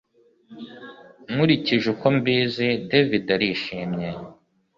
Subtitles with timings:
[1.31, 4.09] Nkurikije uko mbizi David arishimye